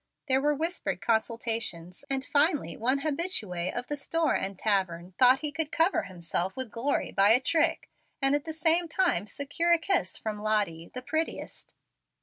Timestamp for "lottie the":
10.41-11.03